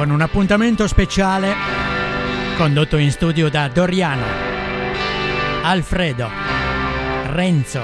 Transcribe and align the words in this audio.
con 0.00 0.08
un 0.08 0.22
appuntamento 0.22 0.88
speciale 0.88 1.54
condotto 2.56 2.96
in 2.96 3.10
studio 3.10 3.50
da 3.50 3.68
Doriano, 3.68 4.24
Alfredo, 5.62 6.26
Renzo 7.26 7.82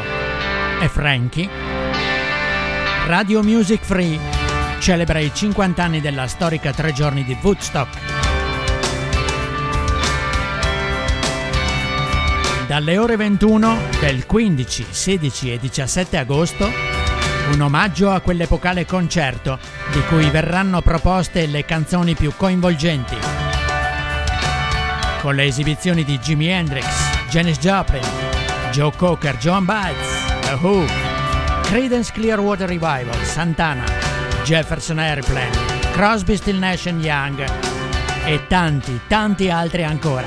e 0.80 0.88
Frankie. 0.88 1.46
Radio 3.04 3.42
Music 3.42 3.84
Free 3.84 4.18
celebra 4.78 5.18
i 5.18 5.30
50 5.30 5.82
anni 5.82 6.00
della 6.00 6.26
storica 6.26 6.72
tre 6.72 6.94
giorni 6.94 7.22
di 7.22 7.36
Woodstock. 7.38 7.98
Dalle 12.66 12.96
ore 12.96 13.16
21 13.16 13.78
del 14.00 14.24
15, 14.24 14.86
16 14.88 15.52
e 15.52 15.58
17 15.58 16.16
agosto, 16.16 16.85
un 17.52 17.60
omaggio 17.60 18.10
a 18.10 18.20
quell'epocale 18.20 18.84
concerto 18.84 19.58
di 19.92 20.00
cui 20.08 20.28
verranno 20.30 20.82
proposte 20.82 21.46
le 21.46 21.64
canzoni 21.64 22.14
più 22.14 22.32
coinvolgenti. 22.36 23.16
Con 25.20 25.34
le 25.34 25.44
esibizioni 25.44 26.04
di 26.04 26.18
Jimi 26.18 26.48
Hendrix, 26.48 26.84
Janis 27.28 27.58
Joplin, 27.58 28.02
Joe 28.72 28.92
Cocker, 28.96 29.36
John 29.38 29.64
Baez, 29.64 29.96
The 30.42 30.58
Who, 30.60 30.84
Creedence 31.62 32.12
Clearwater 32.12 32.68
Revival, 32.68 33.24
Santana, 33.24 33.84
Jefferson 34.44 34.98
Airplane, 34.98 35.56
Crosby, 35.92 36.36
Still 36.36 36.58
Nash 36.58 36.84
Young 36.84 37.44
e 38.24 38.46
tanti, 38.46 39.00
tanti 39.06 39.50
altri 39.50 39.84
ancora. 39.84 40.26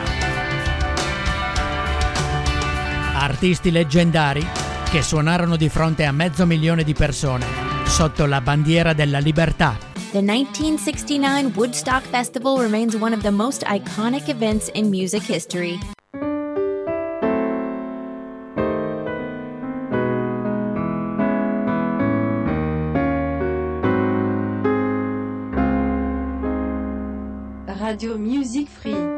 Artisti 3.13 3.71
leggendari 3.71 4.58
che 4.89 5.03
suonarono 5.03 5.55
di 5.55 5.69
fronte 5.69 6.05
a 6.05 6.11
mezzo 6.11 6.47
milione 6.47 6.83
di 6.83 6.93
persone 6.93 7.45
sotto 7.85 8.25
la 8.25 8.41
bandiera 8.41 8.93
della 8.93 9.19
libertà. 9.19 9.77
The 10.11 10.21
1969 10.21 11.51
Woodstock 11.53 12.07
Festival 12.07 12.57
remains 12.57 12.95
one 12.95 13.13
of 13.13 13.21
the 13.21 13.29
most 13.29 13.63
iconic 13.67 14.27
events 14.29 14.71
in 14.73 14.89
music 14.89 15.21
history. 15.21 15.77
Radio 27.67 28.17
Music 28.17 28.67
Free. 28.67 29.08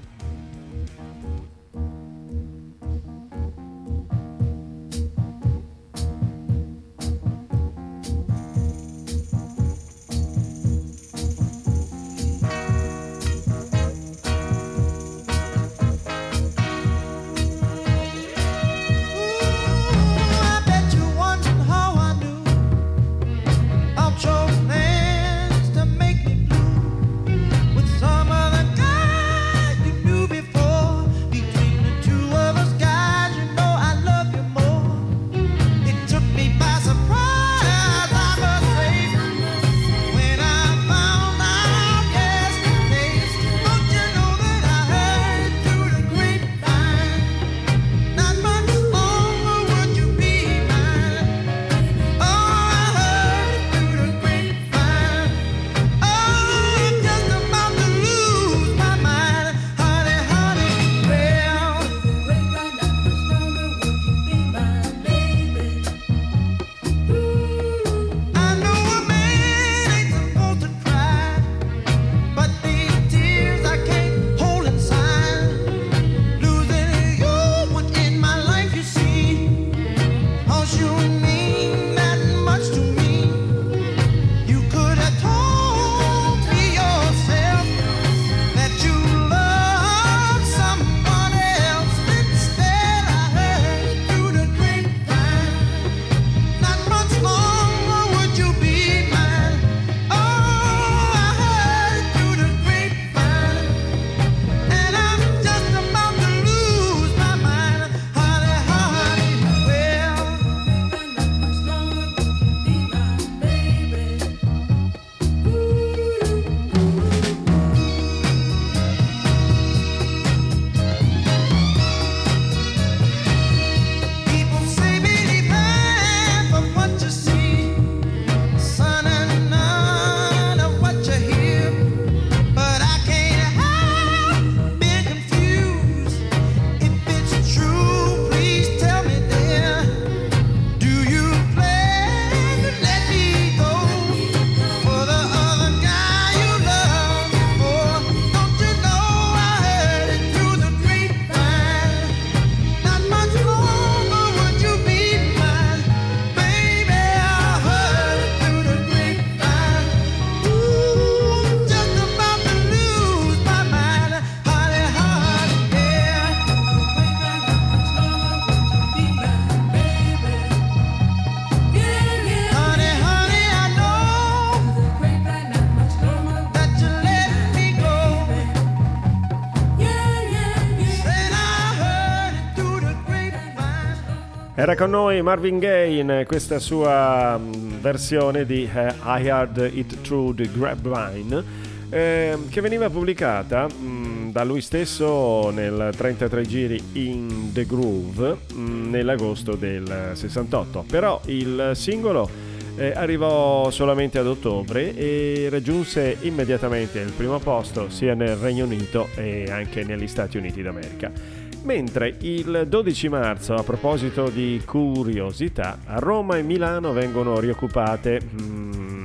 Con 184.84 184.92
noi 184.92 185.22
Marvin 185.22 185.60
Gaye 185.60 186.02
in 186.02 186.26
questa 186.28 186.60
sua 186.60 187.38
mm, 187.38 187.80
versione 187.80 188.46
di 188.46 188.70
uh, 188.70 188.80
I 189.06 189.26
Heard 189.26 189.72
It 189.74 190.02
Through 190.02 190.36
the 190.36 190.50
Grapevine 190.52 191.42
eh, 191.90 192.38
che 192.50 192.60
veniva 192.60 192.90
pubblicata 192.90 193.66
mm, 193.74 194.32
da 194.32 194.44
lui 194.44 194.60
stesso 194.60 195.52
nel 195.52 195.94
33 195.96 196.46
giri 196.46 196.84
in 196.94 197.52
The 197.54 197.66
Groove 197.66 198.40
mm, 198.54 198.90
nell'agosto 198.90 199.56
del 199.56 200.12
68. 200.16 200.84
Però 200.86 201.22
il 201.28 201.72
singolo 201.76 202.30
eh, 202.76 202.92
arrivò 202.94 203.70
solamente 203.72 204.20
ad 204.20 204.28
ottobre 204.28 204.94
e 204.98 205.48
raggiunse 205.50 206.18
immediatamente 206.24 207.00
il 207.00 207.14
primo 207.16 207.40
posto 207.40 207.90
sia 207.90 208.16
nel 208.16 208.36
Regno 208.36 208.66
Unito 208.66 209.08
e 209.16 209.46
anche 209.50 209.86
negli 209.86 210.08
Stati 210.08 210.36
Uniti 210.36 210.62
d'America. 210.62 211.43
Mentre 211.64 212.18
il 212.20 212.66
12 212.68 213.08
marzo, 213.08 213.56
a 213.56 213.64
proposito 213.64 214.28
di 214.28 214.62
curiosità, 214.66 215.80
a 215.86 215.98
Roma 215.98 216.38
e 216.38 216.42
Milano 216.42 216.92
vengono 216.92 217.40
rioccupate 217.40 218.22
mm, 218.22 219.04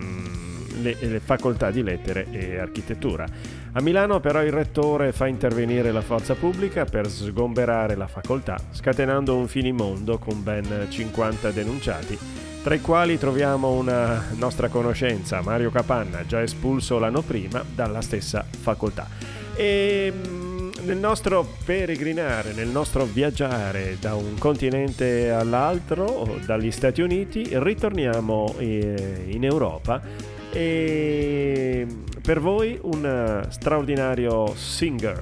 le, 0.82 0.96
le 0.98 1.20
facoltà 1.20 1.70
di 1.70 1.84
lettere 1.84 2.26
e 2.32 2.58
architettura. 2.58 3.24
A 3.72 3.80
Milano 3.80 4.18
però 4.18 4.42
il 4.42 4.50
rettore 4.50 5.12
fa 5.12 5.28
intervenire 5.28 5.92
la 5.92 6.00
forza 6.00 6.34
pubblica 6.34 6.84
per 6.84 7.08
sgomberare 7.08 7.94
la 7.94 8.08
facoltà, 8.08 8.58
scatenando 8.72 9.36
un 9.36 9.46
finimondo 9.46 10.18
con 10.18 10.42
ben 10.42 10.86
50 10.88 11.52
denunciati, 11.52 12.18
tra 12.64 12.74
i 12.74 12.80
quali 12.80 13.18
troviamo 13.18 13.70
una 13.70 14.30
nostra 14.34 14.68
conoscenza, 14.68 15.40
Mario 15.42 15.70
Capanna, 15.70 16.26
già 16.26 16.42
espulso 16.42 16.98
l'anno 16.98 17.22
prima 17.22 17.62
dalla 17.72 18.00
stessa 18.00 18.44
facoltà. 18.50 19.06
E 19.54 20.12
nel 20.88 20.96
nostro 20.96 21.46
peregrinare, 21.66 22.54
nel 22.54 22.68
nostro 22.68 23.04
viaggiare 23.04 23.98
da 24.00 24.14
un 24.14 24.38
continente 24.38 25.30
all'altro, 25.30 26.38
dagli 26.46 26.70
Stati 26.70 27.02
Uniti, 27.02 27.46
ritorniamo 27.52 28.54
eh, 28.56 29.26
in 29.26 29.44
Europa 29.44 30.00
e 30.50 31.86
per 32.22 32.40
voi 32.40 32.78
un 32.80 33.46
straordinario 33.50 34.54
singer. 34.56 35.20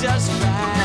Just 0.00 0.30
right. 0.44 0.77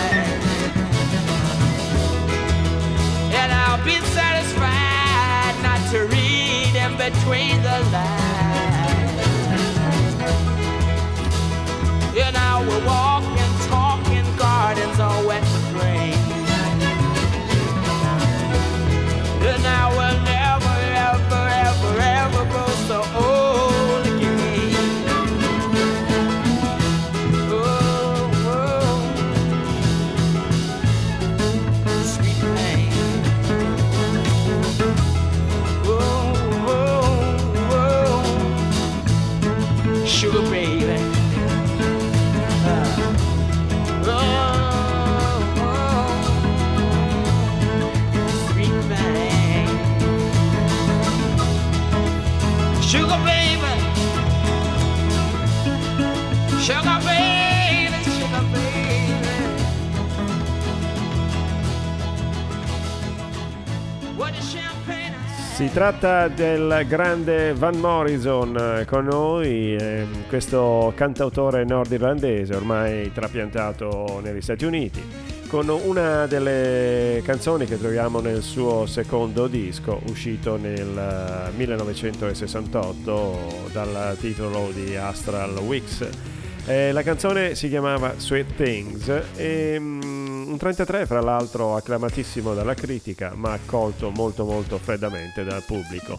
Si 65.64 65.72
tratta 65.72 66.28
del 66.28 66.86
grande 66.90 67.54
Van 67.54 67.80
Morrison 67.80 68.82
eh, 68.82 68.86
con 68.86 69.06
noi, 69.06 69.78
ehm, 69.80 70.28
questo 70.28 70.92
cantautore 70.94 71.64
nordirlandese 71.64 72.54
ormai 72.54 73.14
trapiantato 73.14 74.20
negli 74.22 74.42
Stati 74.42 74.66
Uniti, 74.66 75.02
con 75.48 75.70
una 75.70 76.28
delle 76.28 77.22
canzoni 77.24 77.66
che 77.66 77.80
troviamo 77.80 78.20
nel 78.20 78.42
suo 78.42 78.86
secondo 78.88 79.48
disco 79.48 80.02
uscito 80.10 80.58
nel 80.58 80.98
eh, 80.98 81.52
1968 81.56 83.70
dal 83.72 84.18
titolo 84.20 84.70
di 84.74 84.98
Astral 84.98 85.58
Weeks. 85.60 86.10
Eh, 86.66 86.92
la 86.92 87.04
canzone 87.04 87.56
si 87.56 87.70
chiamava 87.70 88.16
Sweet 88.18 88.56
Things 88.56 89.10
e 89.38 89.78
mm, 89.80 90.13
un 90.54 90.60
33 90.60 91.08
fra 91.08 91.20
l'altro 91.20 91.76
acclamatissimo 91.76 92.54
dalla 92.54 92.76
critica 92.76 93.34
ma 93.36 93.54
accolto 93.54 94.12
molto 94.12 94.46
molto 94.46 94.78
freddamente 94.78 95.44
dal 95.44 95.64
pubblico. 95.64 96.18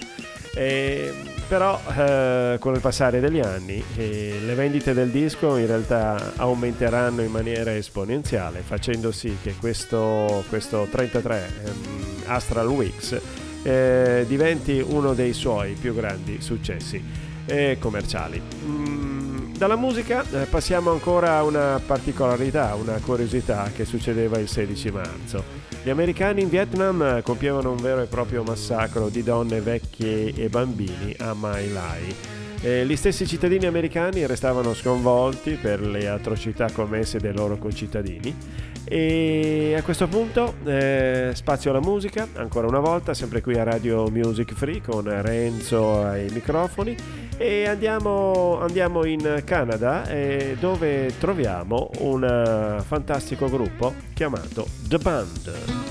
E, 0.56 1.12
però 1.48 1.80
eh, 1.96 2.56
con 2.60 2.74
il 2.74 2.80
passare 2.80 3.20
degli 3.20 3.40
anni 3.40 3.82
eh, 3.96 4.40
le 4.44 4.54
vendite 4.54 4.92
del 4.92 5.10
disco 5.10 5.56
in 5.56 5.66
realtà 5.66 6.32
aumenteranno 6.36 7.22
in 7.22 7.30
maniera 7.30 7.74
esponenziale 7.74 8.60
facendo 8.60 9.10
sì 9.10 9.36
che 9.42 9.54
questo, 9.58 10.44
questo 10.48 10.86
33 10.90 11.50
ehm, 11.64 12.22
Astral 12.26 12.68
Weeks 12.68 13.20
eh, 13.62 14.24
diventi 14.28 14.84
uno 14.86 15.14
dei 15.14 15.32
suoi 15.32 15.74
più 15.74 15.94
grandi 15.94 16.40
successi 16.40 17.02
eh, 17.46 17.76
commerciali. 17.78 18.40
Mm, 18.64 19.13
dalla 19.56 19.76
musica 19.76 20.24
eh, 20.30 20.46
passiamo 20.46 20.90
ancora 20.90 21.36
a 21.36 21.44
una 21.44 21.80
particolarità, 21.84 22.74
una 22.74 22.98
curiosità 23.04 23.70
che 23.74 23.84
succedeva 23.84 24.38
il 24.38 24.48
16 24.48 24.90
marzo. 24.90 25.44
Gli 25.82 25.90
americani 25.90 26.42
in 26.42 26.48
Vietnam 26.48 27.02
eh, 27.02 27.22
compievano 27.22 27.70
un 27.70 27.76
vero 27.76 28.02
e 28.02 28.06
proprio 28.06 28.42
massacro 28.42 29.08
di 29.08 29.22
donne, 29.22 29.60
vecchie 29.60 30.34
e 30.34 30.48
bambini 30.48 31.14
a 31.18 31.34
Mai 31.34 31.72
Lai. 31.72 32.14
Eh, 32.60 32.86
gli 32.86 32.96
stessi 32.96 33.26
cittadini 33.26 33.66
americani 33.66 34.26
restavano 34.26 34.72
sconvolti 34.74 35.52
per 35.60 35.80
le 35.80 36.08
atrocità 36.08 36.70
commesse 36.72 37.18
dai 37.18 37.34
loro 37.34 37.58
concittadini 37.58 38.34
e 38.86 39.74
a 39.76 39.82
questo 39.82 40.08
punto 40.08 40.56
eh, 40.64 41.30
spazio 41.32 41.70
alla 41.70 41.80
musica, 41.80 42.28
ancora 42.34 42.66
una 42.66 42.80
volta, 42.80 43.14
sempre 43.14 43.40
qui 43.40 43.58
a 43.58 43.62
Radio 43.62 44.08
Music 44.10 44.52
Free 44.52 44.82
con 44.82 45.04
Renzo 45.22 46.02
ai 46.02 46.28
microfoni 46.30 46.94
e 47.36 47.66
andiamo, 47.66 48.58
andiamo 48.60 49.04
in 49.04 49.42
Canada 49.44 50.06
eh, 50.08 50.56
dove 50.58 51.12
troviamo 51.18 51.90
un 51.98 52.24
eh, 52.24 52.82
fantastico 52.82 53.48
gruppo 53.48 53.94
chiamato 54.14 54.66
The 54.86 54.98
Band. 54.98 55.83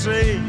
Say. 0.00 0.40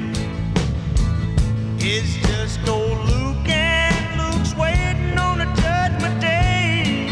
It's 1.77 2.15
just 2.29 2.65
old 2.69 2.99
Luke 3.09 3.49
and 3.49 4.05
Luke's 4.17 4.55
waiting 4.55 5.17
on 5.17 5.39
the 5.39 5.49
judgment 5.61 6.21
day. 6.21 7.09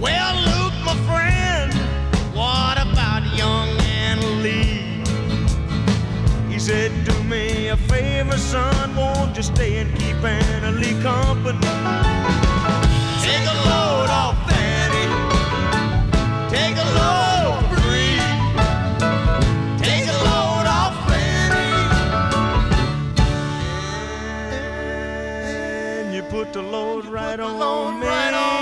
Well, 0.00 0.34
Luke, 0.48 0.78
my 0.86 0.96
friend, 1.08 1.74
what 2.32 2.78
about 2.80 3.22
young 3.36 3.68
Anna 3.82 4.26
Lee? 4.40 5.04
He 6.50 6.58
said, 6.58 6.90
Do 7.04 7.22
me 7.24 7.68
a 7.68 7.76
favor, 7.76 8.38
son, 8.38 8.96
won't 8.96 9.36
you 9.36 9.42
stay 9.42 9.80
and 9.80 9.94
keep 9.98 10.16
Anna 10.24 10.70
Lee 10.70 10.98
company? 11.02 12.11
The 26.52 26.62
load 26.62 27.06
right 27.06 27.40
on. 27.40 28.00
Right 28.00 28.34
on 28.34 28.56
me. 28.56 28.61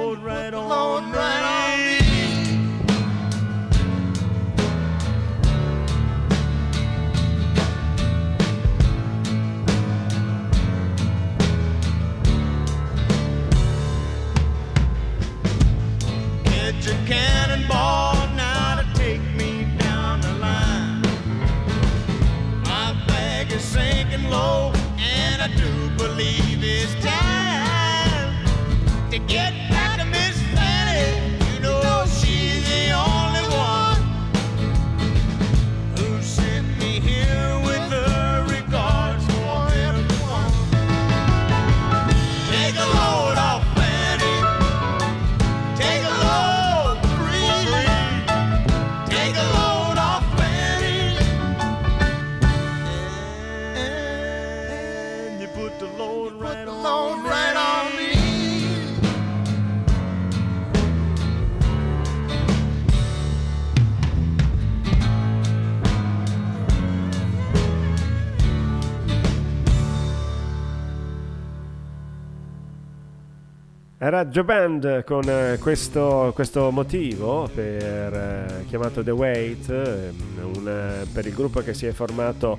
Era 74.03 74.25
Joe 74.25 74.43
Band 74.43 75.03
con 75.03 75.29
eh, 75.29 75.59
questo, 75.59 76.31
questo 76.33 76.71
motivo 76.71 77.47
per, 77.53 78.11
eh, 78.11 78.65
chiamato 78.67 79.03
The 79.03 79.11
Wait, 79.11 79.69
ehm, 79.69 80.39
un, 80.55 80.67
eh, 80.67 81.05
per 81.13 81.27
il 81.27 81.35
gruppo 81.35 81.59
che 81.59 81.75
si 81.75 81.85
è 81.85 81.91
formato 81.91 82.57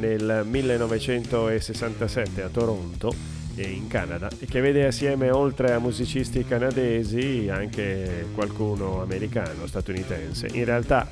nel 0.00 0.42
1967 0.44 2.42
a 2.42 2.48
Toronto 2.48 3.10
e 3.54 3.62
in 3.62 3.86
Canada 3.86 4.28
e 4.38 4.44
che 4.44 4.60
vede 4.60 4.84
assieme 4.84 5.30
oltre 5.30 5.72
a 5.72 5.78
musicisti 5.78 6.44
canadesi 6.44 7.48
anche 7.50 8.26
qualcuno 8.34 9.00
americano, 9.00 9.66
statunitense. 9.66 10.48
In 10.52 10.66
realtà 10.66 11.08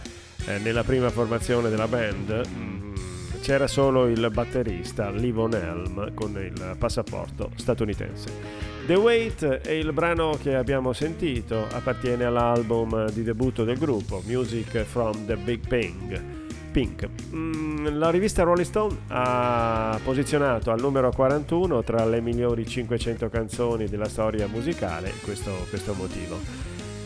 nella 0.62 0.85
prima 0.85 1.09
formazione 1.09 1.71
della 1.71 1.88
band 1.88 2.43
mm, 2.47 2.95
c'era 3.40 3.66
solo 3.66 4.09
il 4.09 4.29
batterista 4.31 5.09
Livon 5.09 5.55
Helm 5.55 6.12
con 6.12 6.38
il 6.38 6.77
passaporto 6.77 7.51
statunitense. 7.55 8.70
The 8.90 8.96
Wait 8.96 9.44
è 9.44 9.70
il 9.70 9.92
brano 9.92 10.37
che 10.42 10.57
abbiamo 10.57 10.92
sentito, 10.92 11.64
appartiene 11.70 12.24
all'album 12.24 13.09
di 13.11 13.22
debutto 13.22 13.62
del 13.62 13.79
gruppo, 13.79 14.20
Music 14.26 14.83
from 14.83 15.26
the 15.26 15.37
Big 15.37 15.61
Ping. 15.68 16.20
Pink. 16.72 17.09
Mm, 17.33 17.87
la 17.98 18.11
rivista 18.11 18.42
Rolling 18.42 18.66
Stone 18.66 18.96
ha 19.07 19.96
posizionato 20.03 20.72
al 20.72 20.81
numero 20.81 21.12
41 21.12 21.85
tra 21.85 22.05
le 22.05 22.20
migliori 22.20 22.66
500 22.66 23.29
canzoni 23.29 23.87
della 23.87 24.09
storia 24.09 24.48
musicale 24.48 25.12
questo, 25.22 25.53
questo 25.68 25.94
motivo. 25.94 26.37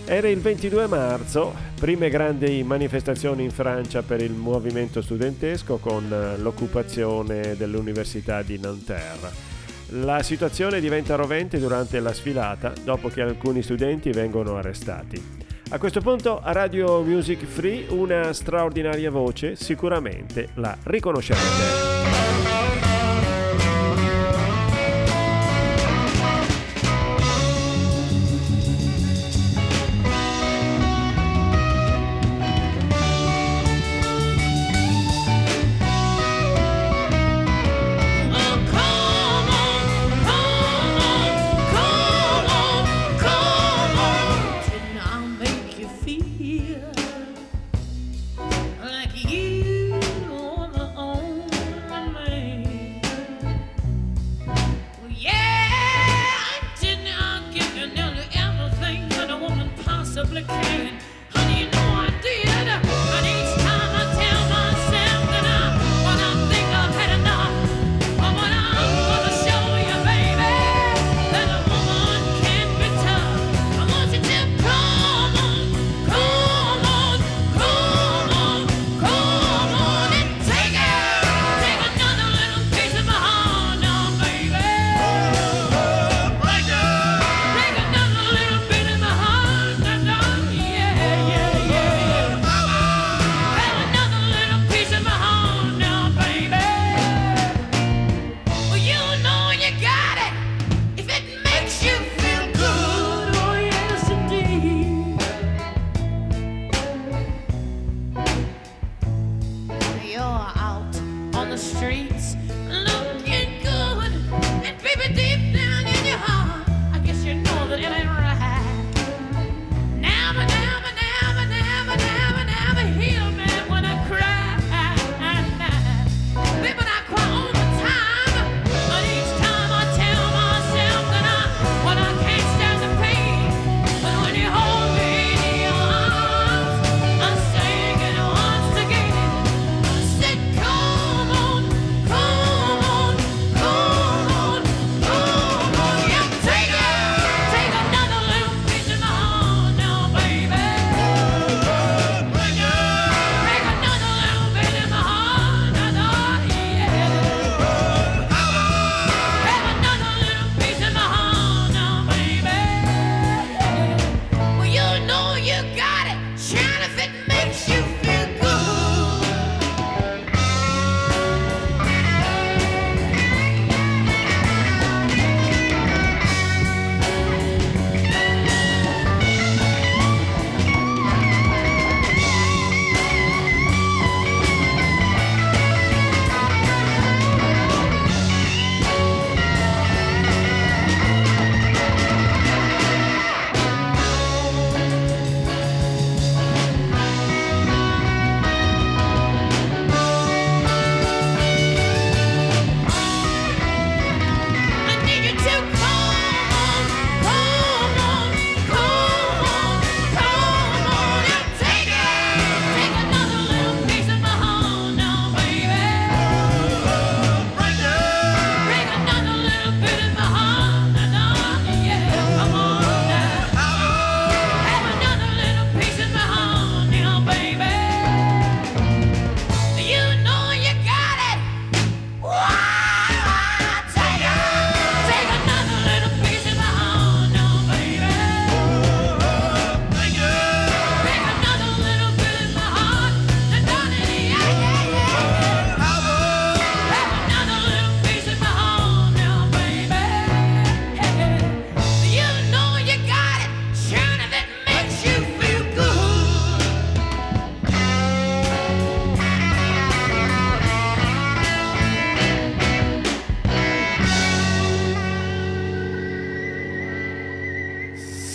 Era 0.06 0.30
il 0.30 0.40
22 0.40 0.86
marzo, 0.86 1.52
prime 1.78 2.08
grandi 2.08 2.62
manifestazioni 2.62 3.44
in 3.44 3.50
Francia 3.50 4.00
per 4.00 4.22
il 4.22 4.32
movimento 4.32 5.02
studentesco 5.02 5.76
con 5.76 6.34
l'occupazione 6.38 7.56
dell'Università 7.58 8.40
di 8.40 8.58
Nanterre. 8.58 9.53
La 9.88 10.22
situazione 10.22 10.80
diventa 10.80 11.14
rovente 11.14 11.58
durante 11.58 12.00
la 12.00 12.12
sfilata 12.12 12.72
dopo 12.82 13.08
che 13.08 13.20
alcuni 13.20 13.62
studenti 13.62 14.10
vengono 14.10 14.56
arrestati. 14.56 15.42
A 15.70 15.78
questo 15.78 16.00
punto 16.00 16.40
a 16.40 16.52
Radio 16.52 17.02
Music 17.02 17.44
Free 17.44 17.86
una 17.88 18.32
straordinaria 18.32 19.10
voce 19.10 19.56
sicuramente 19.56 20.48
la 20.54 20.76
riconoscerete. 20.84 23.03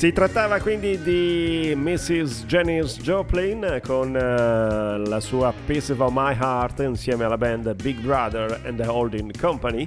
Si 0.10 0.15
trattava 0.15 0.60
quindi 0.60 1.00
di 1.04 1.72
Mrs. 1.76 2.45
Janice 2.45 3.00
Joplin 3.00 3.80
con 3.86 4.08
uh, 4.08 5.08
la 5.08 5.19
sua 5.19 5.54
Piece 5.67 5.93
of 5.93 6.12
My 6.12 6.36
Heart 6.36 6.80
insieme 6.80 7.26
alla 7.26 7.38
band 7.38 7.76
Big 7.76 8.00
Brother 8.00 8.60
and 8.65 8.82
the 8.82 8.88
Holding 8.88 9.39
Company. 9.39 9.86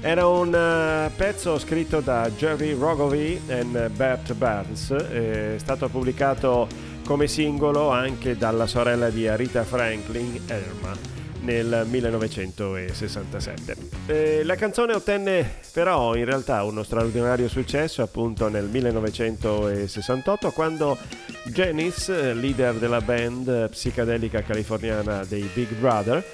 Era 0.00 0.28
un 0.28 0.54
uh, 0.54 1.10
pezzo 1.16 1.58
scritto 1.58 1.98
da 1.98 2.30
Jerry 2.36 2.72
Rogovy 2.78 3.40
e 3.48 3.64
Bert 3.88 4.34
Burns, 4.34 4.92
è 4.92 5.54
stato 5.56 5.88
pubblicato 5.88 6.68
come 7.04 7.26
singolo 7.26 7.90
anche 7.90 8.36
dalla 8.36 8.68
sorella 8.68 9.10
di 9.10 9.26
Arita 9.26 9.64
Franklin, 9.64 10.40
Erma 10.46 11.23
nel 11.44 11.86
1967. 11.88 13.76
Eh, 14.06 14.42
la 14.44 14.56
canzone 14.56 14.94
ottenne 14.94 15.60
però 15.72 16.14
in 16.16 16.24
realtà 16.24 16.64
uno 16.64 16.82
straordinario 16.82 17.48
successo 17.48 18.02
appunto 18.02 18.48
nel 18.48 18.64
1968 18.64 20.50
quando 20.50 20.98
Janice, 21.44 22.32
leader 22.34 22.74
della 22.74 23.00
band 23.00 23.68
psichedelica 23.68 24.42
californiana 24.42 25.24
dei 25.24 25.48
Big 25.52 25.68
Brother, 25.74 26.24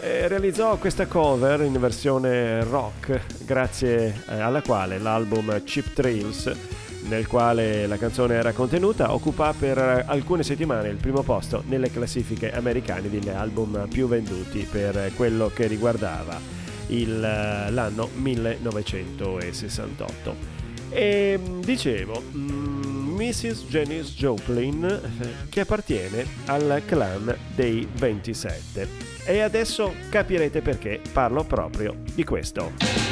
eh, 0.00 0.28
realizzò 0.28 0.76
questa 0.76 1.06
cover 1.06 1.62
in 1.62 1.78
versione 1.78 2.64
rock 2.64 3.20
grazie 3.44 4.22
eh, 4.28 4.40
alla 4.40 4.62
quale 4.62 4.98
l'album 4.98 5.62
Cheap 5.64 5.92
Thrills 5.92 6.52
nel 7.08 7.26
quale 7.26 7.86
la 7.86 7.96
canzone 7.96 8.34
era 8.34 8.52
contenuta, 8.52 9.14
occupa 9.14 9.54
per 9.58 10.04
alcune 10.06 10.42
settimane 10.42 10.88
il 10.88 10.96
primo 10.96 11.22
posto 11.22 11.62
nelle 11.66 11.90
classifiche 11.90 12.52
americane 12.52 13.08
degli 13.08 13.28
album 13.28 13.86
più 13.88 14.08
venduti 14.08 14.66
per 14.70 15.12
quello 15.16 15.50
che 15.54 15.66
riguardava 15.66 16.38
il, 16.88 17.20
l'anno 17.20 18.10
1968. 18.14 20.58
E 20.90 21.38
dicevo, 21.60 22.20
Mrs. 22.32 23.66
Janice 23.68 24.12
Joplin 24.16 25.00
che 25.48 25.60
appartiene 25.60 26.26
al 26.46 26.82
clan 26.86 27.32
dei 27.54 27.86
27. 27.92 28.88
E 29.24 29.40
adesso 29.40 29.94
capirete 30.08 30.60
perché 30.62 31.00
parlo 31.12 31.44
proprio 31.44 31.94
di 32.14 32.24
questo. 32.24 33.09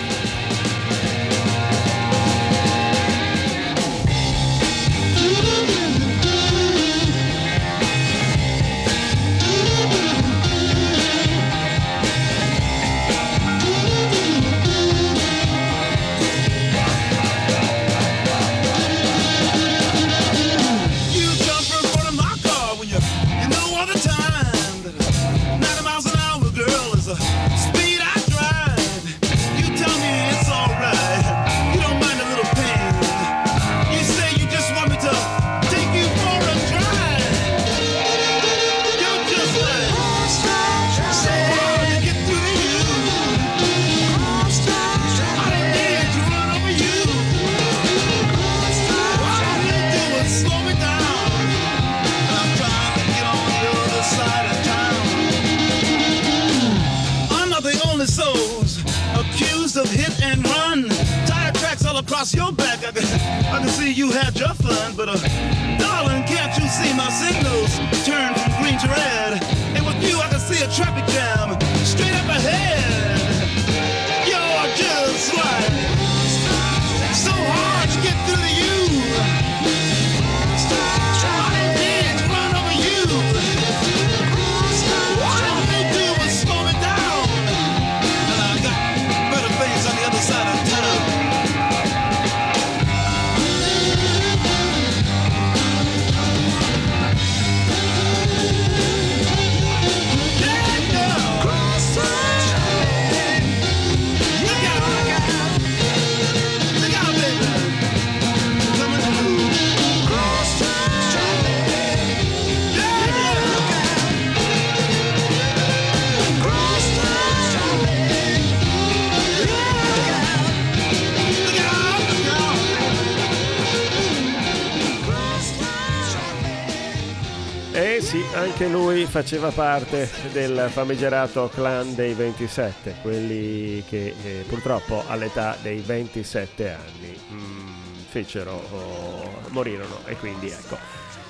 Faceva 129.21 129.51
parte 129.51 130.09
del 130.31 130.69
famigerato 130.71 131.51
clan 131.53 131.93
dei 131.97 132.15
27, 132.15 132.99
quelli 133.03 133.83
che 133.89 134.15
eh, 134.23 134.45
purtroppo 134.47 135.03
all'età 135.09 135.57
dei 135.61 135.81
27 135.81 136.71
anni 136.71 137.19
mm, 137.33 137.97
fecero, 138.11 138.53
oh, 138.53 139.41
morirono 139.49 140.03
e 140.07 140.15
quindi 140.15 140.47
ecco. 140.47 140.79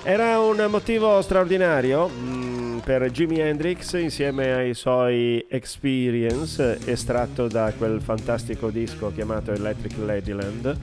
Era 0.02 0.38
un 0.38 0.66
motivo 0.68 1.22
straordinario 1.22 2.10
mm, 2.10 2.78
per 2.80 3.10
Jimi 3.10 3.40
Hendrix 3.40 3.94
insieme 3.94 4.52
ai 4.52 4.74
suoi 4.74 5.46
Experience 5.48 6.80
estratto 6.84 7.46
da 7.46 7.72
quel 7.74 8.02
fantastico 8.02 8.68
disco 8.68 9.10
chiamato 9.14 9.50
Electric 9.50 9.96
Ladyland 9.96 10.76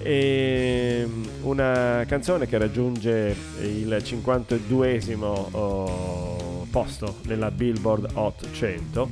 e 0.00 1.06
una 1.42 2.04
canzone 2.08 2.46
che 2.46 2.56
raggiunge 2.56 3.36
il 3.60 4.00
52esimo 4.02 5.46
oh, 5.50 6.37
posto 6.70 7.16
nella 7.24 7.50
Billboard 7.50 8.10
Hot 8.14 8.50
100 8.50 9.08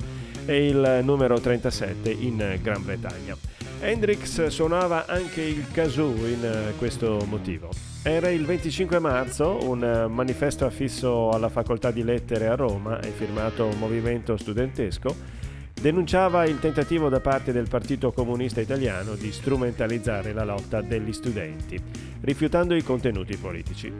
e 0.46 0.68
il 0.68 1.00
numero 1.02 1.40
37 1.40 2.10
in 2.10 2.58
Gran 2.62 2.84
Bretagna. 2.84 3.36
Hendrix 3.80 4.46
suonava 4.46 5.06
anche 5.06 5.42
il 5.42 5.66
kazoo 5.70 6.26
in 6.26 6.72
questo 6.78 7.24
motivo. 7.28 7.68
Era 8.02 8.30
il 8.30 8.46
25 8.46 8.98
marzo, 9.00 9.58
un 9.62 10.06
manifesto 10.08 10.64
affisso 10.64 11.30
alla 11.30 11.48
facoltà 11.48 11.90
di 11.90 12.04
lettere 12.04 12.46
a 12.46 12.54
Roma 12.54 13.00
e 13.00 13.10
firmato 13.10 13.68
Movimento 13.78 14.36
Studentesco 14.36 15.44
denunciava 15.78 16.46
il 16.46 16.58
tentativo 16.58 17.08
da 17.08 17.20
parte 17.20 17.52
del 17.52 17.68
Partito 17.68 18.10
Comunista 18.10 18.60
Italiano 18.60 19.14
di 19.14 19.30
strumentalizzare 19.30 20.32
la 20.32 20.44
lotta 20.44 20.80
degli 20.80 21.12
studenti, 21.12 21.78
rifiutando 22.22 22.74
i 22.74 22.82
contenuti 22.82 23.36
politici. 23.36 23.92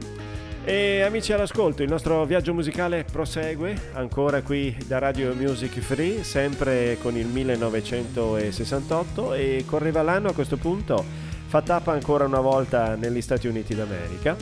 E 0.69 1.03
amici 1.03 1.33
all'ascolto, 1.33 1.85
il 1.85 1.89
nostro 1.89 2.25
viaggio 2.25 2.53
musicale 2.53 3.05
prosegue 3.05 3.91
ancora 3.93 4.43
qui 4.43 4.77
da 4.89 4.99
Radio 4.99 5.33
Music 5.33 5.79
Free, 5.79 6.25
sempre 6.25 6.99
con 7.01 7.17
il 7.17 7.29
1968 7.29 9.35
e 9.35 9.63
correva 9.65 10.03
l'anno 10.03 10.31
a 10.31 10.33
questo 10.33 10.57
punto, 10.57 11.05
fa 11.47 11.63
tappa 11.63 11.93
ancora 11.93 12.25
una 12.25 12.41
volta 12.41 12.97
negli 12.97 13.21
Stati 13.21 13.47
Uniti 13.47 13.77
d'America, 13.77 14.37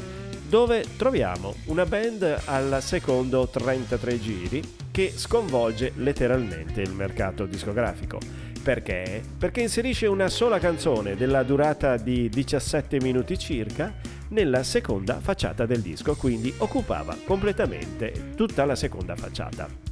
dove 0.48 0.86
troviamo 0.96 1.56
una 1.66 1.84
band 1.84 2.40
al 2.46 2.78
secondo 2.80 3.46
33 3.46 4.18
giri 4.18 4.62
che 4.90 5.12
sconvolge 5.14 5.92
letteralmente 5.96 6.80
il 6.80 6.92
mercato 6.92 7.44
discografico. 7.44 8.18
Perché? 8.62 9.20
Perché 9.38 9.60
inserisce 9.60 10.06
una 10.06 10.30
sola 10.30 10.58
canzone 10.58 11.16
della 11.16 11.42
durata 11.42 11.98
di 11.98 12.30
17 12.30 12.98
minuti 13.02 13.38
circa 13.38 14.13
nella 14.34 14.64
seconda 14.64 15.20
facciata 15.20 15.64
del 15.64 15.80
disco, 15.80 16.16
quindi 16.16 16.52
occupava 16.58 17.16
completamente 17.24 18.32
tutta 18.34 18.64
la 18.64 18.74
seconda 18.74 19.14
facciata. 19.14 19.83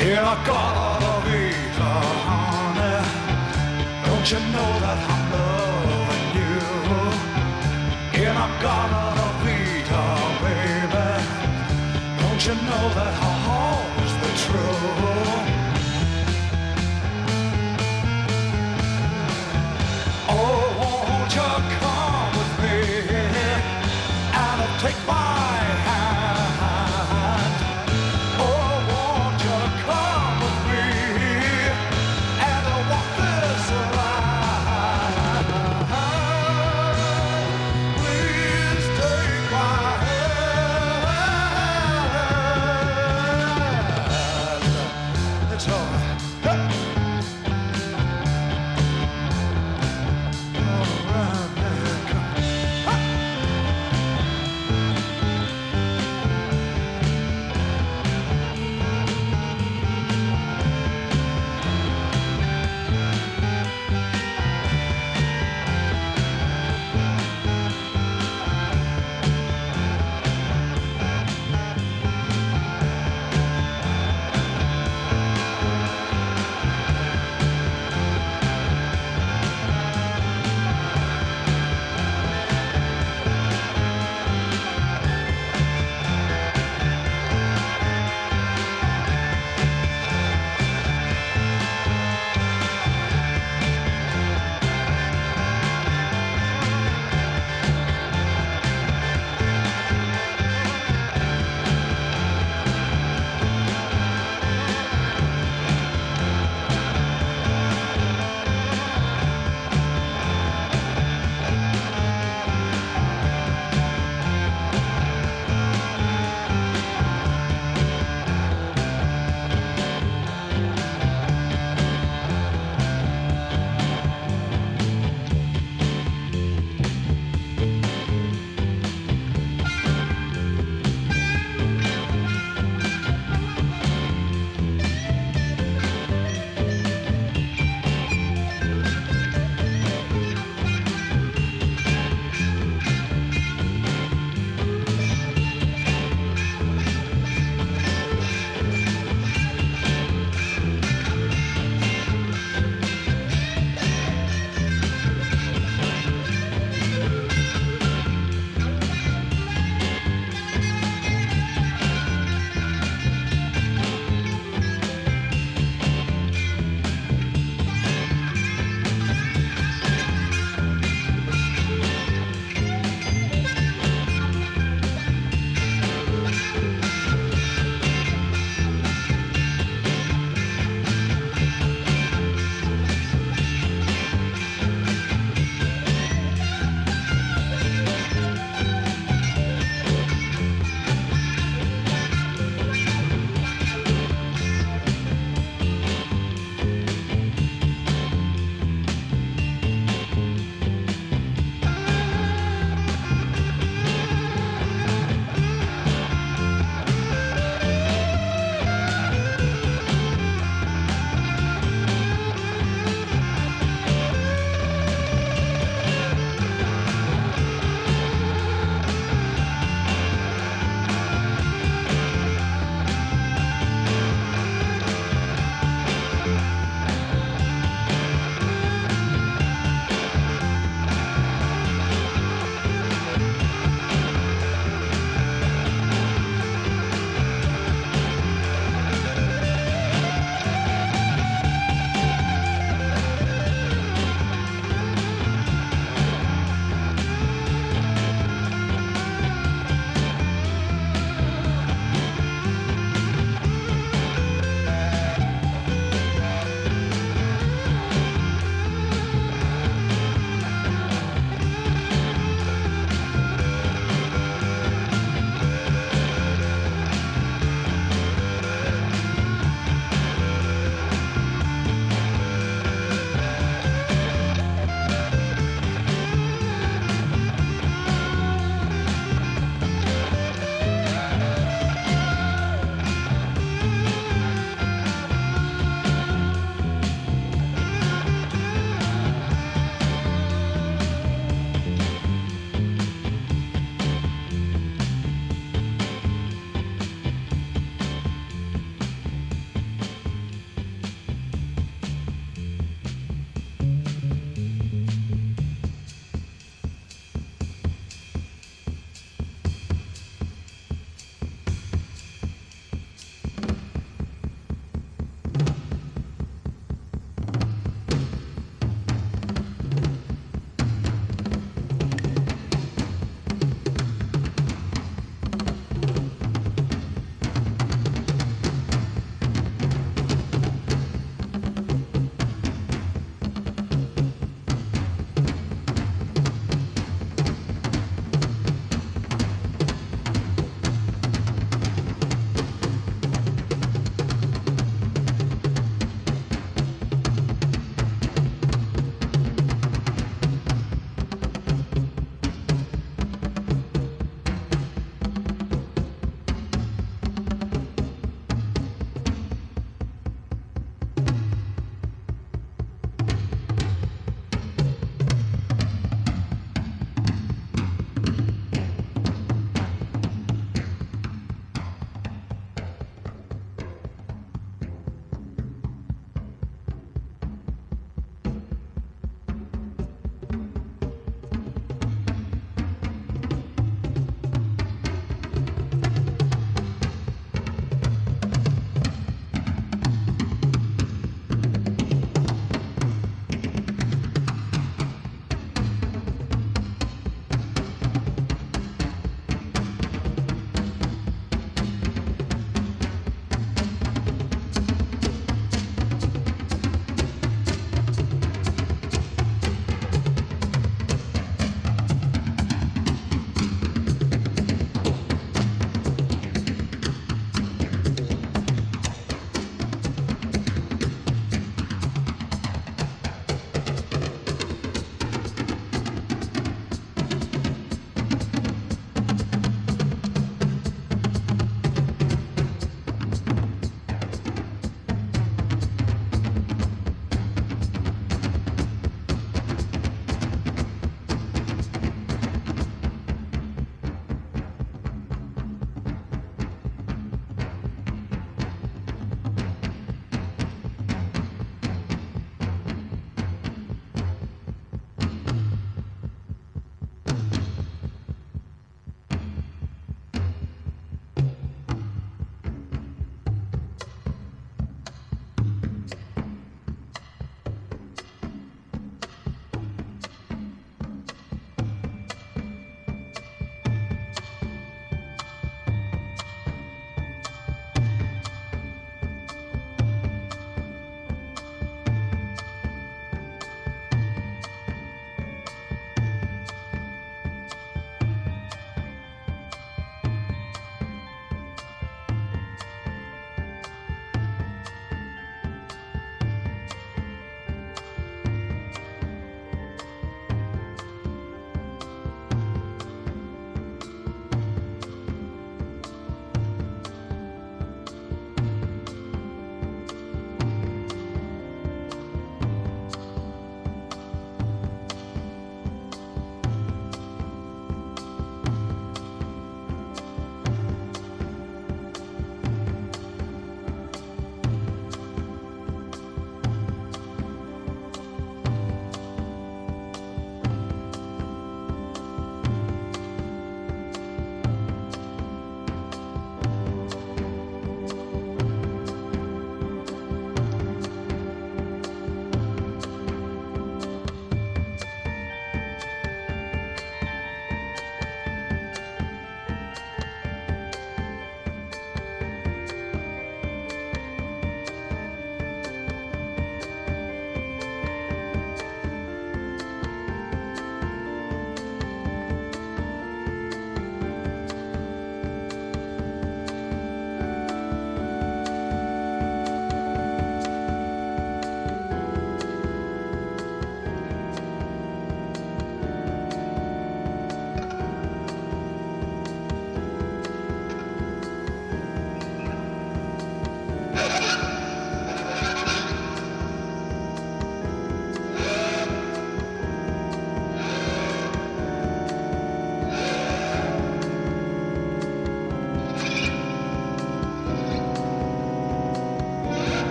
In 0.00 0.16
a 0.16 0.34
got 0.46 1.02
of 1.02 1.24
Vita, 1.24 1.90
honey. 2.26 3.04
Don't 4.06 4.30
you 4.32 4.38
know 4.54 4.70
that 4.80 4.98
I'm 5.12 5.24
loving 5.34 6.26
you? 6.38 6.56
In 8.24 8.34
a 8.34 8.48
got 8.62 9.18
of 9.24 9.34
Vita, 9.44 10.02
baby. 10.40 11.08
Don't 12.18 12.42
you 12.46 12.54
know 12.54 12.84
that 12.96 13.14
I'll 13.22 13.50
always 13.60 14.12
be 14.22 14.30
true? 14.40 15.49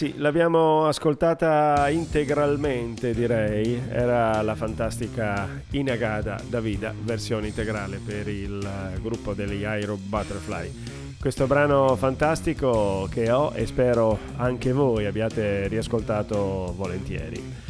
Sì, 0.00 0.14
l'abbiamo 0.16 0.86
ascoltata 0.86 1.90
integralmente 1.90 3.12
direi, 3.12 3.78
era 3.90 4.40
la 4.40 4.54
fantastica 4.54 5.46
Inagada 5.72 6.40
Davida, 6.48 6.94
versione 7.02 7.48
integrale 7.48 8.00
per 8.02 8.26
il 8.26 8.66
gruppo 9.02 9.34
degli 9.34 9.62
Aero 9.62 9.98
Butterfly. 9.98 10.72
Questo 11.20 11.46
brano 11.46 11.96
fantastico 11.96 13.10
che 13.12 13.30
ho 13.30 13.52
e 13.54 13.66
spero 13.66 14.18
anche 14.36 14.72
voi 14.72 15.04
abbiate 15.04 15.68
riascoltato 15.68 16.72
volentieri. 16.74 17.68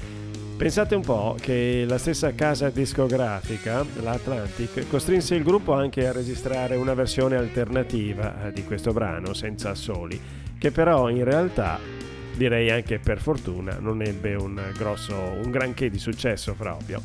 Pensate 0.56 0.94
un 0.94 1.02
po' 1.02 1.34
che 1.40 1.84
la 1.84 1.98
stessa 1.98 2.32
casa 2.36 2.70
discografica, 2.70 3.84
la 4.02 4.12
Atlantic, 4.12 4.88
costrinse 4.88 5.34
il 5.34 5.42
gruppo 5.42 5.72
anche 5.72 6.06
a 6.06 6.12
registrare 6.12 6.76
una 6.76 6.94
versione 6.94 7.34
alternativa 7.34 8.46
eh, 8.46 8.52
di 8.52 8.62
questo 8.62 8.92
brano 8.92 9.34
senza 9.34 9.70
assoli, 9.70 10.20
che 10.58 10.70
però 10.70 11.08
in 11.08 11.24
realtà, 11.24 11.99
direi 12.40 12.70
anche 12.70 12.98
per 12.98 13.20
fortuna, 13.20 13.76
non 13.78 14.00
ebbe 14.00 14.34
un 14.34 14.58
grosso, 14.74 15.14
un 15.14 15.50
granché 15.50 15.90
di 15.90 15.98
successo 15.98 16.54
proprio. 16.54 17.02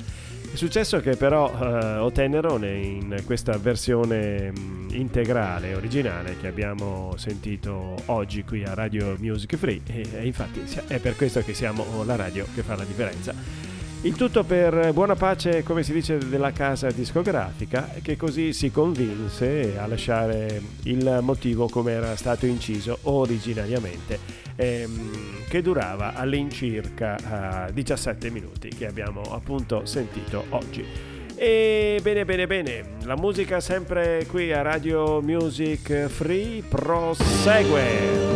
Il 0.50 0.58
successo 0.58 1.02
che 1.02 1.18
però 1.18 1.52
eh, 1.52 1.98
ottennero 1.98 2.56
ne- 2.56 2.78
in 2.78 3.22
questa 3.26 3.58
versione 3.58 4.52
mh, 4.52 4.88
integrale, 4.92 5.76
originale 5.76 6.38
che 6.40 6.48
abbiamo 6.48 7.14
sentito 7.18 7.96
oggi 8.06 8.46
qui 8.46 8.64
a 8.64 8.74
Radio 8.74 9.18
Music 9.20 9.58
Free 9.58 9.82
e, 9.86 10.08
e 10.14 10.26
infatti 10.26 10.64
è 10.88 11.00
per 11.00 11.18
questo 11.18 11.42
che 11.42 11.54
siamo 11.54 11.84
la 12.06 12.16
radio 12.16 12.46
che 12.56 12.62
fa 12.62 12.78
la 12.78 12.86
differenza. 12.86 13.75
Il 14.06 14.16
tutto 14.16 14.44
per 14.44 14.94
buona 14.94 15.16
pace, 15.16 15.64
come 15.64 15.82
si 15.82 15.92
dice, 15.92 16.20
della 16.20 16.52
casa 16.52 16.92
discografica, 16.92 17.90
che 18.04 18.16
così 18.16 18.54
si 18.54 18.70
convinse 18.70 19.80
a 19.80 19.88
lasciare 19.88 20.62
il 20.84 21.22
motivo 21.24 21.68
come 21.68 21.94
era 21.94 22.16
stato 22.16 22.46
inciso 22.46 23.00
originariamente, 23.02 24.20
ehm, 24.58 25.48
che 25.50 25.64
durava 25.64 26.14
all'incirca 26.14 27.66
eh, 27.68 27.74
17 27.74 28.30
minuti, 28.30 28.68
che 28.70 28.86
abbiamo 28.86 29.22
appunto 29.22 29.88
sentito 29.88 30.46
oggi. 30.50 30.86
E 31.34 32.00
bene, 32.04 32.26
bene, 32.26 32.46
bene, 32.46 32.84
la 33.06 33.16
musica 33.16 33.60
sempre 33.60 34.28
qui 34.30 34.54
a 34.54 34.62
Radio 34.62 35.20
Music 35.20 36.06
Free 36.10 36.62
prosegue. 36.62 38.36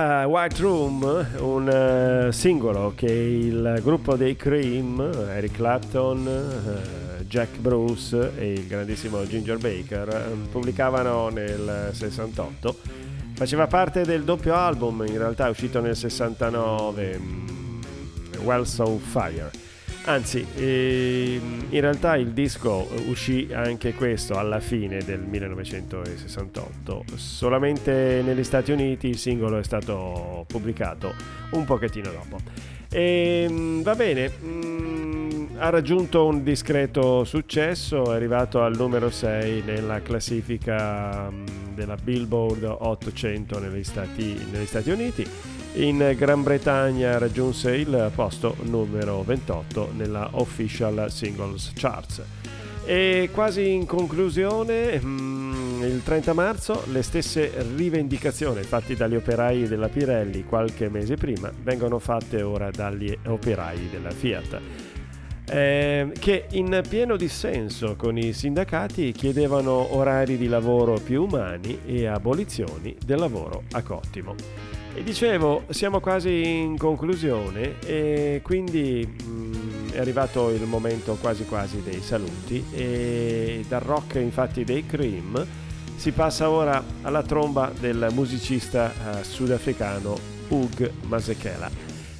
Eh, 0.00 0.24
White 0.24 0.62
Room, 0.62 1.26
un 1.40 1.68
eh, 1.68 2.32
singolo 2.32 2.94
che 2.96 3.12
il 3.12 3.80
gruppo 3.82 4.16
dei 4.16 4.34
Cream, 4.34 4.98
Eric 4.98 5.56
Clapton, 5.56 6.26
eh, 6.26 7.24
Jack 7.24 7.58
Bruce 7.58 8.32
e 8.38 8.52
il 8.52 8.66
grandissimo 8.66 9.26
Ginger 9.26 9.58
Baker 9.58 10.38
pubblicavano 10.50 11.28
nel 11.28 11.90
68. 11.92 12.76
Faceva 13.34 13.66
parte 13.66 14.04
del 14.04 14.24
doppio 14.24 14.54
album, 14.54 15.04
in 15.06 15.18
realtà 15.18 15.48
è 15.48 15.50
uscito 15.50 15.80
nel 15.80 15.96
69, 15.96 17.18
mm, 17.18 17.80
Wells 18.44 18.78
on 18.78 18.98
Fire. 19.00 19.50
Anzi, 20.04 20.44
ehm, 20.56 21.66
in 21.68 21.80
realtà 21.80 22.16
il 22.16 22.28
disco 22.28 22.88
uscì 23.06 23.50
anche 23.52 23.92
questo 23.92 24.38
alla 24.38 24.58
fine 24.58 25.04
del 25.04 25.20
1968, 25.20 27.04
solamente 27.16 28.22
negli 28.24 28.42
Stati 28.42 28.72
Uniti 28.72 29.08
il 29.08 29.18
singolo 29.18 29.58
è 29.58 29.62
stato 29.62 30.44
pubblicato 30.48 31.14
un 31.50 31.64
pochettino 31.64 32.10
dopo. 32.10 32.38
E, 32.90 33.46
va 33.82 33.94
bene, 33.94 34.32
mm, 34.42 35.46
ha 35.58 35.68
raggiunto 35.68 36.26
un 36.26 36.42
discreto 36.42 37.24
successo, 37.24 38.10
è 38.12 38.16
arrivato 38.16 38.62
al 38.62 38.74
numero 38.76 39.10
6 39.10 39.62
nella 39.64 40.00
classifica 40.00 41.30
mm, 41.30 41.74
della 41.74 41.96
Billboard 41.96 42.64
800 42.64 43.58
negli 43.58 43.84
Stati, 43.84 44.46
negli 44.50 44.66
Stati 44.66 44.90
Uniti. 44.90 45.28
In 45.74 46.14
Gran 46.16 46.42
Bretagna 46.42 47.16
raggiunse 47.18 47.76
il 47.76 48.10
posto 48.12 48.56
numero 48.62 49.22
28 49.22 49.92
nella 49.96 50.30
Official 50.32 51.10
Singles 51.10 51.70
Charts. 51.74 52.22
E 52.84 53.30
quasi 53.32 53.70
in 53.70 53.86
conclusione, 53.86 55.00
mm, 55.00 55.82
il 55.84 56.02
30 56.02 56.32
marzo, 56.32 56.82
le 56.90 57.02
stesse 57.02 57.52
rivendicazioni 57.76 58.62
fatte 58.64 58.96
dagli 58.96 59.14
operai 59.14 59.68
della 59.68 59.88
Pirelli 59.88 60.44
qualche 60.44 60.88
mese 60.88 61.14
prima 61.14 61.52
vengono 61.62 62.00
fatte 62.00 62.42
ora 62.42 62.70
dagli 62.70 63.16
operai 63.26 63.88
della 63.90 64.10
Fiat. 64.10 64.60
eh, 65.52 66.12
che 66.18 66.46
in 66.50 66.80
pieno 66.88 67.16
dissenso 67.16 67.96
con 67.96 68.16
i 68.16 68.32
sindacati 68.32 69.10
chiedevano 69.10 69.96
orari 69.96 70.36
di 70.36 70.46
lavoro 70.46 70.94
più 70.94 71.24
umani 71.24 71.80
e 71.84 72.06
abolizioni 72.06 72.96
del 73.04 73.18
lavoro 73.18 73.64
a 73.72 73.82
cottimo. 73.82 74.34
E 74.92 75.04
dicevo, 75.04 75.64
siamo 75.70 76.00
quasi 76.00 76.58
in 76.58 76.76
conclusione 76.76 77.78
e 77.86 78.40
quindi 78.42 79.06
mm, 79.06 79.90
è 79.92 79.98
arrivato 79.98 80.50
il 80.50 80.62
momento 80.62 81.16
quasi 81.20 81.44
quasi 81.44 81.80
dei 81.82 82.02
saluti 82.02 82.64
e 82.72 83.64
dal 83.68 83.80
rock 83.80 84.16
infatti 84.16 84.64
dei 84.64 84.84
Cream 84.84 85.46
si 85.96 86.10
passa 86.12 86.50
ora 86.50 86.82
alla 87.02 87.22
tromba 87.22 87.70
del 87.78 88.08
musicista 88.12 88.90
eh, 88.90 89.24
sudafricano 89.24 90.18
Hugh 90.48 90.90
Masekela. 91.02 91.70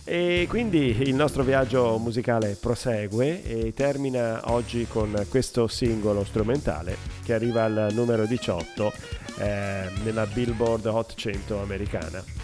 E 0.05 0.47
quindi 0.49 0.97
il 1.01 1.14
nostro 1.14 1.43
viaggio 1.43 1.97
musicale 1.99 2.57
prosegue 2.61 3.43
e 3.43 3.73
termina 3.75 4.43
oggi 4.53 4.87
con 4.89 5.27
questo 5.29 5.66
singolo 5.66 6.25
strumentale 6.25 6.97
che 7.25 7.33
arriva 7.33 7.64
al 7.64 7.89
numero 7.93 8.27
18 8.27 8.93
eh, 9.39 9.89
nella 10.05 10.27
Billboard 10.27 10.87
Hot 10.87 11.14
100 11.14 11.62
americana. 11.62 12.39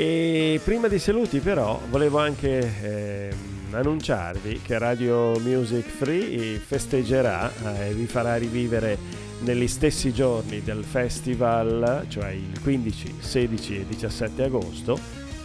E 0.00 0.60
prima 0.62 0.86
dei 0.86 1.00
saluti 1.00 1.40
però 1.40 1.80
volevo 1.90 2.20
anche 2.20 2.60
eh, 2.82 3.30
annunciarvi 3.72 4.60
che 4.62 4.78
Radio 4.78 5.36
Music 5.40 5.88
Free 5.88 6.60
festeggerà 6.64 7.50
e 7.80 7.88
eh, 7.88 7.94
vi 7.94 8.06
farà 8.06 8.36
rivivere 8.36 8.96
negli 9.40 9.66
stessi 9.66 10.12
giorni 10.12 10.62
del 10.62 10.84
festival, 10.84 12.04
cioè 12.06 12.30
il 12.30 12.60
15, 12.62 13.14
16 13.18 13.80
e 13.80 13.86
17 13.88 14.44
agosto, 14.44 14.96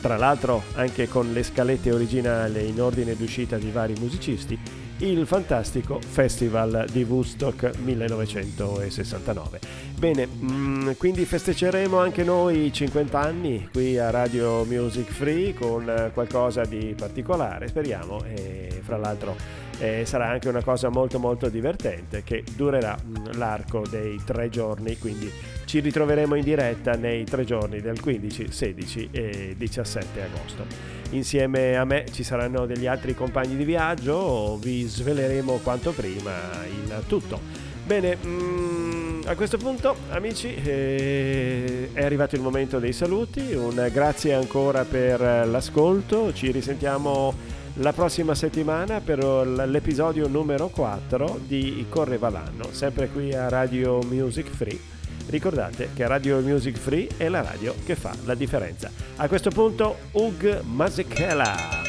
tra 0.02 0.18
l'altro 0.18 0.62
anche 0.76 1.08
con 1.08 1.34
le 1.34 1.42
scalette 1.42 1.92
originali 1.92 2.68
in 2.68 2.80
ordine 2.80 3.16
d'uscita 3.16 3.58
di 3.58 3.72
vari 3.72 3.96
musicisti, 4.00 4.60
il 4.98 5.26
fantastico 5.26 6.00
Festival 6.00 6.86
di 6.92 7.04
Woodstock 7.04 7.78
1969. 7.78 9.60
Bene, 9.98 10.28
mm, 10.28 10.92
quindi 10.98 11.26
festeggeremo 11.26 11.98
anche 11.98 12.24
noi 12.24 12.66
i 12.66 12.74
50 12.74 13.20
anni 13.20 13.70
qui 13.72 13.98
a 13.98 14.10
Radio 14.10 14.64
Music 14.66 15.12
Free 15.12 15.54
con 15.54 16.12
qualcosa 16.14 16.64
di 16.66 16.94
particolare, 16.98 17.68
speriamo, 17.68 18.24
e 18.24 18.82
fra 18.84 18.98
l'altro 18.98 19.36
eh, 19.84 20.06
sarà 20.06 20.30
anche 20.30 20.48
una 20.48 20.64
cosa 20.64 20.88
molto 20.88 21.20
molto 21.20 21.50
divertente 21.50 22.24
che 22.24 22.46
durerà 22.56 22.98
mm, 22.98 23.34
l'arco 23.34 23.84
dei 23.90 24.18
tre 24.24 24.50
giorni, 24.50 24.98
quindi 24.98 25.30
ci 25.66 25.82
ritroveremo 25.82 26.36
in 26.36 26.44
diretta 26.44 26.94
nei 26.94 27.26
tre 27.26 27.44
giorni 27.44 27.82
del 27.82 28.00
15, 28.00 28.50
16 28.50 29.10
e 29.12 29.56
17 29.58 30.22
agosto. 30.22 30.66
Insieme 31.10 31.76
a 31.76 31.84
me 31.84 32.06
ci 32.12 32.24
saranno 32.24 32.66
degli 32.66 32.88
altri 32.88 33.14
compagni 33.14 33.58
di 33.58 33.66
viaggio, 33.66 34.58
vi 34.58 34.88
sveleremo 34.88 35.58
quanto 35.58 35.92
prima 35.92 36.32
il 36.66 37.04
tutto. 37.06 37.42
Bene, 37.86 38.18
mm, 38.26 39.22
a 39.26 39.36
questo 39.36 39.58
punto 39.58 39.98
amici 40.12 40.56
eh, 40.56 41.90
è 41.92 42.04
arrivato 42.06 42.36
il 42.36 42.42
momento 42.42 42.80
dei 42.80 42.94
saluti, 42.94 43.54
un 43.54 43.90
grazie 43.92 44.34
ancora 44.34 44.86
per 44.86 45.20
l'ascolto, 45.20 46.32
ci 46.32 46.52
risentiamo 46.52 47.62
la 47.78 47.92
prossima 47.92 48.36
settimana 48.36 49.02
per 49.02 49.24
l'episodio 49.24 50.28
numero 50.28 50.68
4 50.68 51.40
di 51.48 51.86
Correva 51.90 52.30
l'anno, 52.30 52.72
sempre 52.72 53.10
qui 53.10 53.34
a 53.34 53.50
Radio 53.50 54.00
Music 54.04 54.48
Free. 54.50 54.80
Ricordate 55.28 55.90
che 55.96 56.06
Radio 56.06 56.40
Music 56.42 56.78
Free 56.78 57.08
è 57.18 57.30
la 57.30 57.42
radio 57.42 57.74
che 57.86 57.96
fa 57.96 58.14
la 58.26 58.36
differenza. 58.36 58.92
A 59.16 59.28
questo 59.28 59.50
punto, 59.50 59.98
Ug 60.12 60.62
Mazekela. 60.62 61.83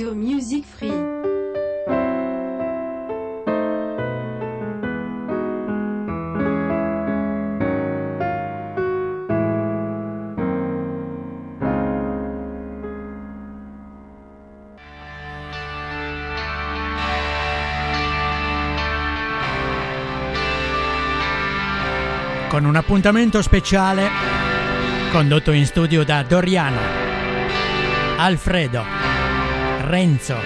Radio 0.00 0.14
Music 0.14 0.64
Free. 0.64 1.18
con 22.48 22.64
un 22.64 22.74
appuntamento 22.74 23.42
speciale 23.42 24.08
condotto 25.12 25.52
in 25.52 25.66
studio 25.66 26.04
da 26.04 26.22
Doriano, 26.22 26.80
Alfredo, 28.16 28.99
Renzo 29.90 30.36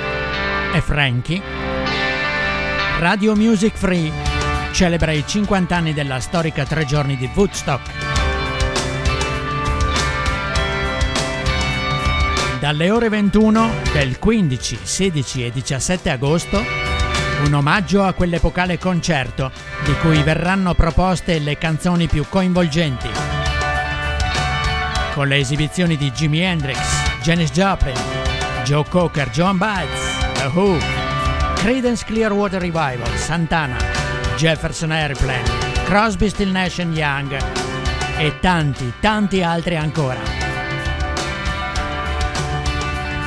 e 0.73 0.81
Frankie. 0.81 1.43
Radio 2.99 3.37
Music 3.37 3.77
Free 3.77 4.11
celebra 4.73 5.13
i 5.13 5.23
50 5.27 5.77
anni 5.77 5.93
della 5.93 6.19
storica 6.19 6.65
tre 6.65 6.87
giorni 6.87 7.15
di 7.19 7.29
Woodstock. 7.35 7.91
Dalle 12.59 12.91
ore 12.91 13.11
21 13.11 13.71
del 13.93 14.19
15, 14.19 14.79
16 14.83 15.45
e 15.45 15.51
17 15.51 16.09
agosto 16.09 16.65
un 17.45 17.53
omaggio 17.53 18.03
a 18.03 18.15
quell'epocale 18.15 18.79
concerto 18.79 19.51
di 19.85 19.93
cui 20.01 20.23
verranno 20.23 20.73
proposte 20.73 21.39
le 21.39 21.59
canzoni 21.59 22.07
più 22.07 22.25
coinvolgenti. 22.31 23.11
Con 25.13 25.29
le 25.29 25.37
esibizioni 25.37 25.99
di 25.99 26.11
Jimi 26.13 26.41
Hendrix, 26.41 26.79
Janis 27.21 27.53
Joplin, 27.53 28.14
Joe 28.65 28.85
Cocker, 28.89 29.29
John 29.29 29.59
Bites, 29.59 30.01
The 30.33 30.47
Who, 30.47 30.79
Creedence 31.57 32.03
Clearwater 32.03 32.61
Revival, 32.63 33.07
Santana, 33.17 33.77
Jefferson 34.37 34.91
Airplane, 34.91 35.45
Crosby, 35.85 36.31
Still 36.31 36.51
Nash 36.51 36.79
Young 36.79 37.37
e 38.17 38.39
tanti, 38.41 38.91
tanti 39.01 39.43
altri 39.43 39.77
ancora. 39.77 40.19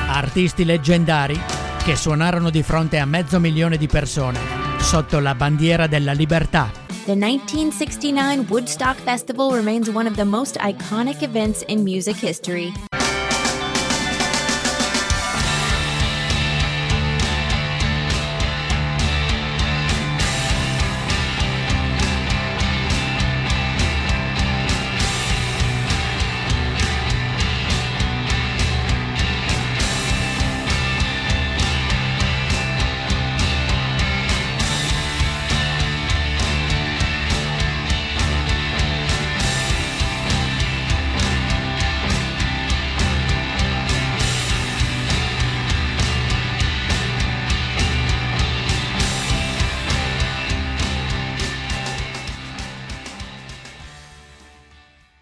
Artisti 0.08 0.64
leggendari 0.64 1.40
che 1.84 1.94
suonarono 1.94 2.50
di 2.50 2.64
fronte 2.64 2.98
a 2.98 3.04
mezzo 3.04 3.38
milione 3.38 3.76
di 3.76 3.86
persone 3.86 4.40
sotto 4.78 5.20
la 5.20 5.36
bandiera 5.36 5.86
della 5.86 6.12
libertà. 6.12 6.68
The 7.04 7.14
1969 7.14 8.46
Woodstock 8.48 9.00
Festival 9.00 9.52
remains 9.52 9.88
one 9.88 10.08
of 10.08 10.16
the 10.16 10.24
most 10.24 10.56
iconic 10.60 11.22
events 11.22 11.62
in 11.68 11.82
music 11.82 12.16
history. 12.16 12.87